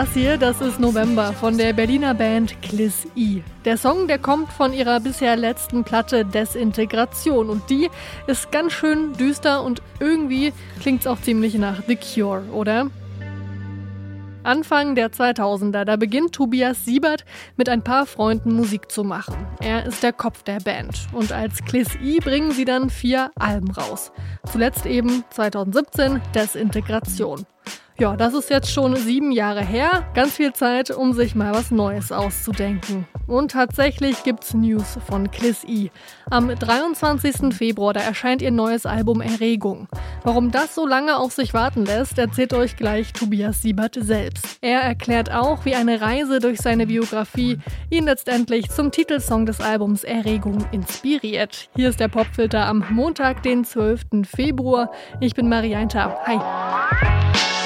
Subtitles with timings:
[0.00, 3.42] Das hier, das ist November von der Berliner Band Kliss I.
[3.66, 7.90] Der Song, der kommt von ihrer bisher letzten Platte Desintegration und die
[8.26, 12.86] ist ganz schön düster und irgendwie klingt es auch ziemlich nach The Cure, oder?
[14.42, 17.26] Anfang der 2000er, da beginnt Tobias Siebert
[17.58, 19.36] mit ein paar Freunden Musik zu machen.
[19.60, 23.70] Er ist der Kopf der Band und als Kliss I bringen sie dann vier Alben
[23.70, 24.12] raus.
[24.50, 27.44] Zuletzt eben 2017 Desintegration.
[28.00, 30.06] Ja, das ist jetzt schon sieben Jahre her.
[30.14, 33.06] Ganz viel Zeit, um sich mal was Neues auszudenken.
[33.26, 35.90] Und tatsächlich gibt's News von Kliss I.
[36.30, 37.54] Am 23.
[37.54, 39.86] Februar, da erscheint ihr neues Album Erregung.
[40.24, 44.56] Warum das so lange auf sich warten lässt, erzählt euch gleich Tobias Siebert selbst.
[44.62, 47.58] Er erklärt auch, wie eine Reise durch seine Biografie
[47.90, 51.68] ihn letztendlich zum Titelsong des Albums Erregung inspiriert.
[51.76, 54.24] Hier ist der Popfilter am Montag, den 12.
[54.24, 54.90] Februar.
[55.20, 56.16] Ich bin Marianta.
[56.24, 57.59] Hi.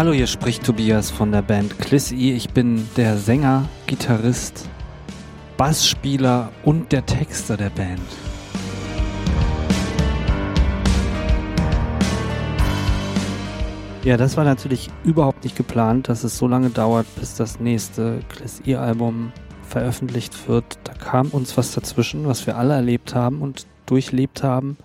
[0.00, 2.32] Hallo, hier spricht Tobias von der Band Clissy.
[2.32, 4.66] Ich bin der Sänger, Gitarrist,
[5.58, 8.00] Bassspieler und der Texter der Band.
[14.02, 18.20] Ja, das war natürlich überhaupt nicht geplant, dass es so lange dauert, bis das nächste
[18.30, 19.32] Clissy-Album
[19.68, 20.78] veröffentlicht wird.
[20.84, 24.78] Da kam uns was dazwischen, was wir alle erlebt haben und durchlebt haben.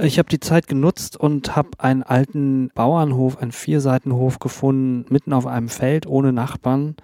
[0.00, 5.46] Ich habe die Zeit genutzt und habe einen alten Bauernhof, einen Vierseitenhof gefunden, mitten auf
[5.46, 6.96] einem Feld ohne Nachbarn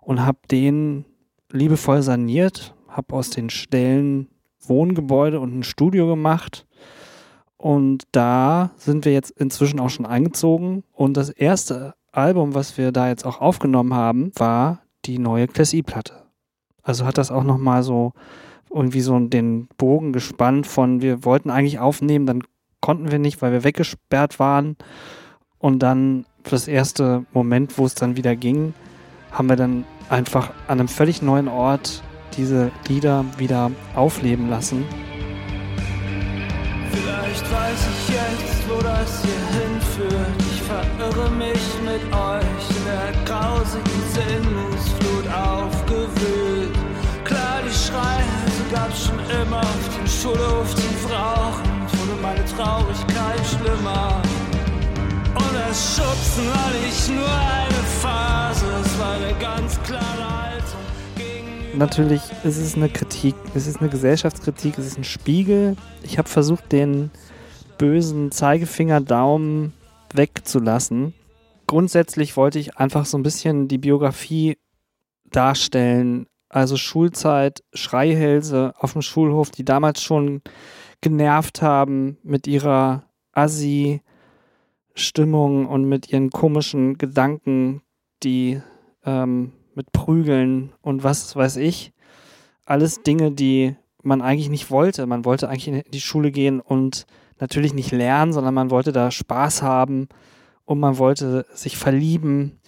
[0.00, 1.04] und habe den
[1.50, 4.28] liebevoll saniert, habe aus den Stellen
[4.60, 6.66] Wohngebäude und ein Studio gemacht.
[7.56, 10.84] Und da sind wir jetzt inzwischen auch schon eingezogen.
[10.92, 16.22] Und das erste Album, was wir da jetzt auch aufgenommen haben, war die neue Class-E-Platte.
[16.82, 18.12] Also hat das auch nochmal so
[18.70, 22.42] irgendwie so den Bogen gespannt von, wir wollten eigentlich aufnehmen, dann
[22.80, 24.76] konnten wir nicht, weil wir weggesperrt waren.
[25.58, 28.74] Und dann für das erste Moment, wo es dann wieder ging,
[29.32, 32.02] haben wir dann einfach an einem völlig neuen Ort
[32.36, 34.84] diese Lieder wieder aufleben lassen.
[36.90, 40.36] Vielleicht weiß ich jetzt, wo das hier hinführt.
[40.52, 46.74] Ich verirre mich mit euch in der grausigen Sinnungsflut aufgewühlt.
[47.24, 48.27] Klar, die Schreie
[48.70, 51.64] gab's schon immer auf dem Schulhof zum Rauchen.
[51.92, 54.22] Wurde meine Traurigkeit schlimmer.
[55.34, 61.78] Und das Schubsen war nicht nur eine Phase, es war eine ganz klare Haltung.
[61.78, 65.76] Natürlich ist es eine Kritik, es ist eine Gesellschaftskritik, es ist ein Spiegel.
[66.02, 67.10] Ich habe versucht, den
[67.78, 69.72] bösen Zeigefinger Daumen
[70.12, 71.14] wegzulassen.
[71.66, 74.56] Grundsätzlich wollte ich einfach so ein bisschen die Biografie
[75.30, 80.42] darstellen, also Schulzeit, Schreihälse auf dem Schulhof, die damals schon
[81.00, 87.82] genervt haben mit ihrer Assi-Stimmung und mit ihren komischen Gedanken,
[88.22, 88.60] die
[89.04, 91.92] ähm, mit Prügeln und was weiß ich.
[92.64, 95.06] Alles Dinge, die man eigentlich nicht wollte.
[95.06, 97.06] Man wollte eigentlich in die Schule gehen und
[97.38, 100.08] natürlich nicht lernen, sondern man wollte da Spaß haben
[100.64, 102.58] und man wollte sich verlieben.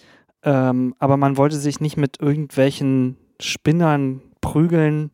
[0.43, 5.11] Ähm, aber man wollte sich nicht mit irgendwelchen Spinnern prügeln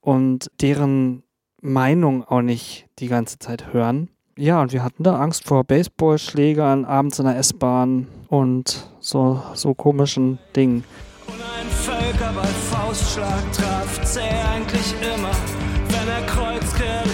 [0.00, 1.22] und deren
[1.60, 4.10] Meinung auch nicht die ganze Zeit hören.
[4.36, 9.74] Ja, und wir hatten da Angst vor Baseballschlägern abends in der S-Bahn und so, so
[9.74, 10.84] komischen Dingen.
[11.26, 15.32] Und ein Völkerball Faustschlag traf zäh eigentlich immer,
[15.88, 16.28] wenn er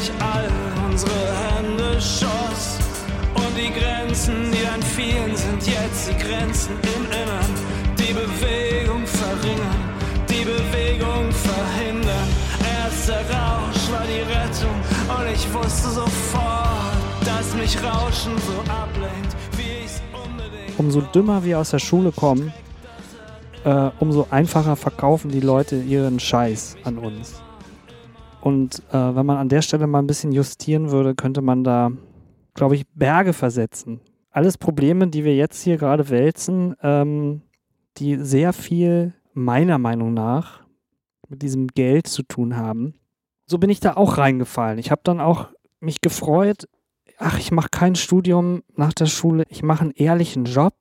[0.05, 0.49] durch all
[0.87, 1.11] unsere
[1.49, 2.79] Hände schoss.
[3.35, 7.04] Und die Grenzen, die dann fielen, sind jetzt die Grenzen im
[15.65, 16.93] wusste sofort,
[17.25, 20.79] dass mich Rauschen so ablenkt, wie ich's unbedingt.
[20.79, 22.53] Umso dümmer wir aus der Schule kommen,
[23.65, 27.43] äh, umso einfacher verkaufen die Leute ihren Scheiß an uns.
[28.43, 31.91] Und äh, wenn man an der Stelle mal ein bisschen justieren würde, könnte man da,
[32.53, 34.01] glaube ich, Berge versetzen.
[34.31, 37.41] Alles Probleme, die wir jetzt hier gerade wälzen, ähm,
[37.97, 40.61] die sehr viel meiner Meinung nach
[41.29, 42.95] mit diesem Geld zu tun haben.
[43.47, 44.79] So bin ich da auch reingefallen.
[44.79, 45.54] Ich habe dann auch
[45.85, 46.69] mich gefreut,
[47.19, 50.75] ach, ich mache kein Studium nach der Schule, ich mache einen ehrlichen Job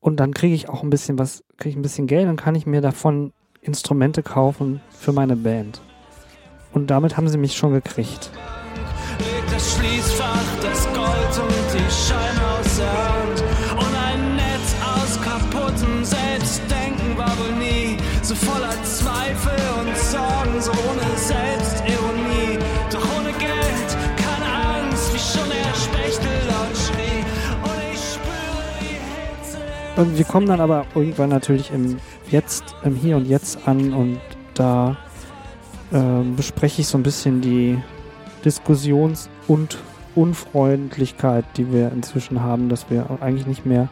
[0.00, 2.54] und dann kriege ich auch ein bisschen was, kriege ich ein bisschen Geld, dann kann
[2.54, 5.80] ich mir davon Instrumente kaufen für meine Band.
[6.72, 8.30] Und damit haben sie mich schon gekriegt.
[9.18, 12.25] Legt das Schließfach, das Gold und die Scheine
[29.96, 31.96] Und wir kommen dann aber irgendwann natürlich im
[32.30, 34.20] Jetzt, im Hier und Jetzt an und
[34.52, 34.98] da
[35.90, 37.78] äh, bespreche ich so ein bisschen die
[38.44, 39.78] Diskussions- und
[40.14, 43.88] Unfreundlichkeit, die wir inzwischen haben, dass wir eigentlich nicht mehr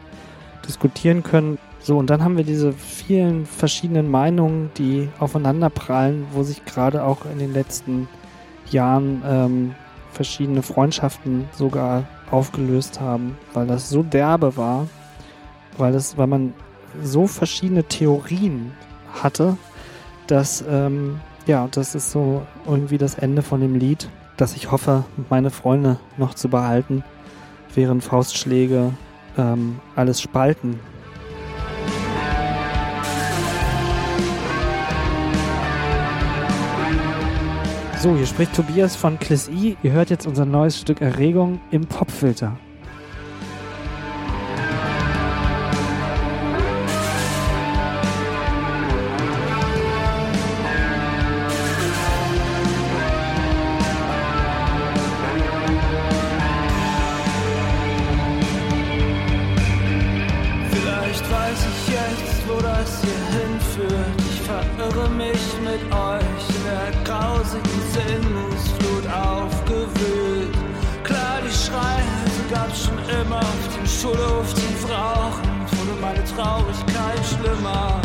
[0.67, 1.57] diskutieren können.
[1.79, 7.03] So, und dann haben wir diese vielen verschiedenen Meinungen, die aufeinander prallen, wo sich gerade
[7.03, 8.07] auch in den letzten
[8.69, 9.75] Jahren ähm,
[10.11, 14.87] verschiedene Freundschaften sogar aufgelöst haben, weil das so derbe war,
[15.77, 16.53] weil das, weil man
[17.03, 18.71] so verschiedene Theorien
[19.21, 19.57] hatte,
[20.27, 25.05] dass ähm, ja, das ist so irgendwie das Ende von dem Lied, das ich hoffe,
[25.29, 27.03] meine Freunde noch zu behalten,
[27.73, 28.91] während Faustschläge
[29.37, 30.79] ähm, alles spalten.
[37.99, 39.77] So, hier spricht Tobias von Kliss I.
[39.81, 42.55] Ihr hört jetzt unser neues Stück Erregung im Popfilter.
[74.05, 75.49] Schulhof tief rauchen.
[75.71, 77.99] Wurde meine Traurigkeit schlimmer.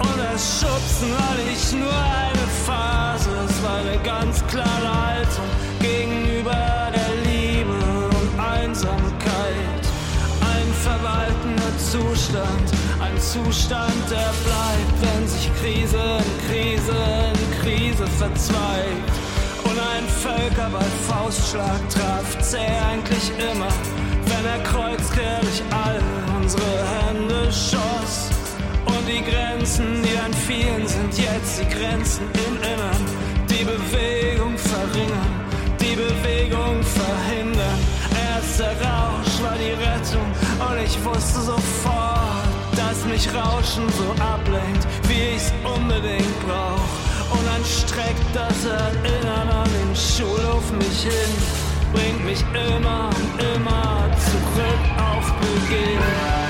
[0.00, 5.48] Und das Schubsen war nicht nur eine Phase, es war eine ganz klare Haltung
[5.80, 7.78] gegenüber der Liebe
[8.18, 9.84] und Einsamkeit.
[10.54, 12.66] Ein verwaltender Zustand,
[12.98, 16.98] ein Zustand, der bleibt, wenn sich Krise in Krise
[17.30, 19.12] in Krise verzweigt.
[19.62, 23.68] Und ein Völkerball Faustschlag traf zäh eigentlich immer,
[24.30, 26.00] wenn er kreuzkehrig all
[26.38, 28.30] unsere Hände schoss.
[28.86, 33.02] Und die Grenzen, die dann fielen, sind jetzt die Grenzen im Innern.
[33.48, 35.34] Die Bewegung verringern,
[35.80, 37.78] die Bewegung verhindern.
[38.28, 40.28] Erst der Rausch war die Rettung
[40.66, 42.46] und ich wusste sofort,
[42.76, 46.90] dass mich Rauschen so ablenkt, wie ich's unbedingt brauch.
[47.34, 54.10] Und dann streckt das Erinnern an den Schulhof mich hin, bringt mich immer und immer
[54.18, 56.49] zurück auf Beginn.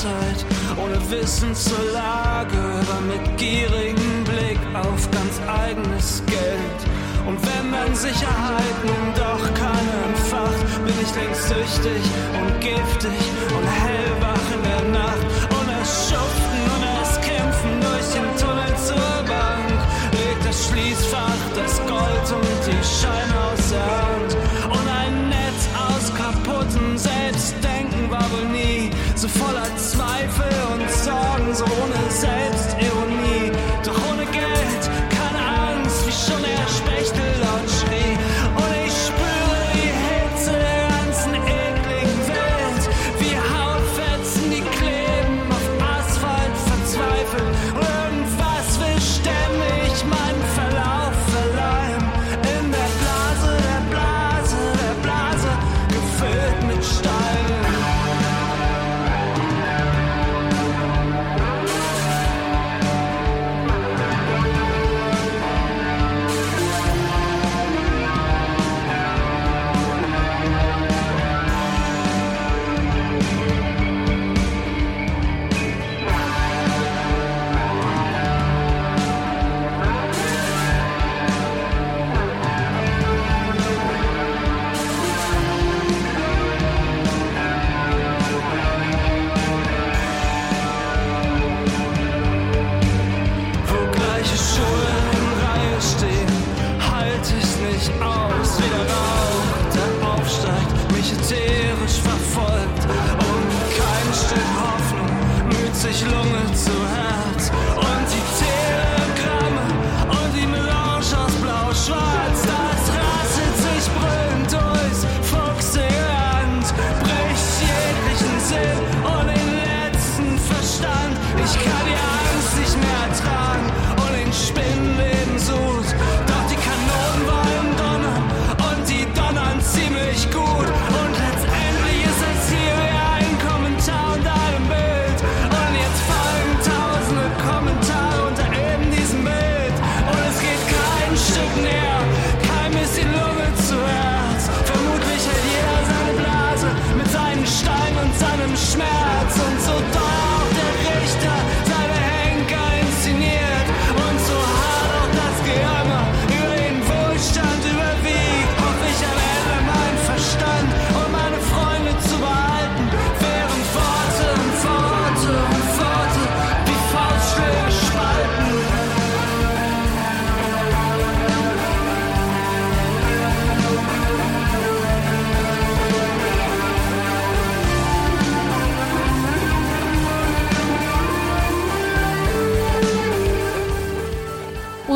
[0.00, 0.46] Weisheit,
[0.82, 6.80] ohne Wissen zur Lage, aber mit gierigem Blick auf ganz eigenes Geld.
[7.26, 12.02] Und wenn dann Sicherheit nun doch keine entfacht, bin ich längst süchtig
[12.40, 13.20] und giftig
[13.56, 15.39] und hellwach in der Nacht.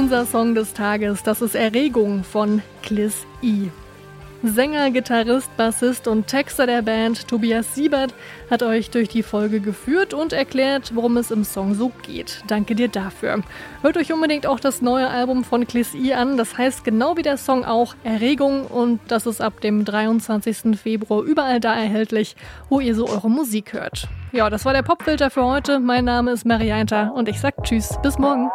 [0.04, 3.70] Unser Song des Tages, das ist Erregung von Kliss I.
[4.42, 8.12] Sänger, Gitarrist, Bassist und Texter der Band Tobias Siebert
[8.50, 12.42] hat euch durch die Folge geführt und erklärt, worum es im Song so geht.
[12.48, 13.40] Danke dir dafür.
[13.80, 16.36] Hört euch unbedingt auch das neue Album von Kliss I an.
[16.36, 20.78] Das heißt genau wie der Song auch Erregung und das ist ab dem 23.
[20.78, 22.36] Februar überall da erhältlich,
[22.68, 24.06] wo ihr so eure Musik hört.
[24.32, 25.80] Ja, das war der Popfilter für heute.
[25.80, 28.50] Mein Name ist Marianta und ich sag Tschüss, bis morgen.